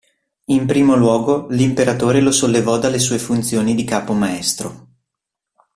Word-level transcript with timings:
In 0.45 0.65
primo 0.65 0.95
luogo, 0.95 1.45
l'imperatore 1.51 2.21
lo 2.21 2.31
sollevò 2.31 2.79
delle 2.79 2.97
sue 2.97 3.19
funzioni 3.19 3.75
di 3.75 3.83
capo 3.83 4.13
maestro. 4.13 4.87